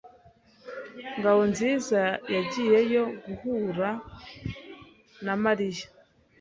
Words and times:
Ngabonziza 1.17 2.03
yagiyeyo 2.35 3.03
guhura 3.25 3.89
na 5.25 5.33
Mariya. 5.43 5.85